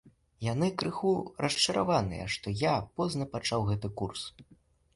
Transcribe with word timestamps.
Яны 0.45 0.69
крыху 0.81 1.11
расчараваныя, 1.45 2.25
што 2.37 2.55
я 2.63 2.73
позна 2.97 3.31
пачаў 3.37 3.69
гэты 3.71 3.95
курс. 4.03 4.21